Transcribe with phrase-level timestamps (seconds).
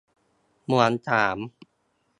[0.63, 1.37] เหมือนถาม